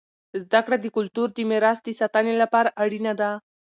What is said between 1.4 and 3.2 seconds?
میراث د ساتنې لپاره اړینه